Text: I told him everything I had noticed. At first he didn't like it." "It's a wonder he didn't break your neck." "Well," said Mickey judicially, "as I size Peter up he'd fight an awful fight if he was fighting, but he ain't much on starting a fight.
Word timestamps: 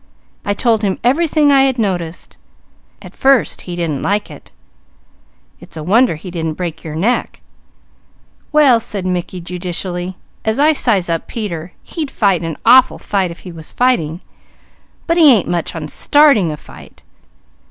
I 0.43 0.55
told 0.55 0.81
him 0.81 0.97
everything 1.03 1.51
I 1.51 1.61
had 1.65 1.77
noticed. 1.77 2.39
At 3.03 3.13
first 3.15 3.61
he 3.69 3.75
didn't 3.75 4.01
like 4.01 4.31
it." 4.31 4.51
"It's 5.59 5.77
a 5.77 5.83
wonder 5.83 6.15
he 6.15 6.31
didn't 6.31 6.55
break 6.55 6.83
your 6.83 6.95
neck." 6.95 7.39
"Well," 8.51 8.79
said 8.79 9.05
Mickey 9.05 9.39
judicially, 9.41 10.17
"as 10.43 10.57
I 10.57 10.73
size 10.73 11.07
Peter 11.27 11.73
up 11.75 11.79
he'd 11.87 12.09
fight 12.09 12.41
an 12.41 12.57
awful 12.65 12.97
fight 12.97 13.29
if 13.29 13.41
he 13.41 13.51
was 13.51 13.71
fighting, 13.71 14.21
but 15.05 15.17
he 15.17 15.31
ain't 15.31 15.47
much 15.47 15.75
on 15.75 15.87
starting 15.87 16.51
a 16.51 16.57
fight. 16.57 17.03